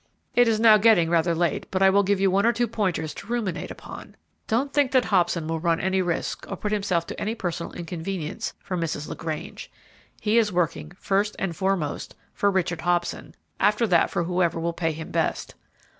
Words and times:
It 0.33 0.47
is 0.47 0.59
now 0.59 0.77
getting 0.77 1.11
rather 1.11 1.35
late, 1.35 1.67
but 1.69 1.83
I 1.83 1.91
will 1.91 2.01
give 2.01 2.19
you 2.19 2.31
one 2.31 2.43
or 2.43 2.51
two 2.51 2.67
pointers 2.67 3.13
to 3.13 3.27
ruminate 3.27 3.69
upon. 3.69 4.15
Don't 4.47 4.73
think 4.73 4.91
that 4.93 5.05
Hobson 5.05 5.47
will 5.47 5.59
run 5.59 5.79
any 5.79 6.01
risks 6.01 6.47
or 6.47 6.57
put 6.57 6.71
himself 6.71 7.05
to 7.05 7.21
any 7.21 7.35
personal 7.35 7.71
inconvenience 7.73 8.53
for 8.63 8.75
Mrs. 8.75 9.07
LaGrange. 9.09 9.69
He 10.19 10.39
is 10.39 10.51
working 10.51 10.93
first 10.97 11.35
and 11.37 11.55
foremost 11.55 12.15
for 12.33 12.49
Richard 12.49 12.81
Hobson, 12.81 13.35
after 13.59 13.85
that 13.85 14.09
for 14.09 14.23
whoever 14.23 14.59
will 14.59 14.73
pay 14.73 14.91
him 14.91 15.11
best. 15.11 15.53